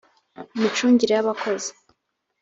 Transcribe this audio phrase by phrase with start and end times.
[0.55, 1.71] imicungire y’ abakozi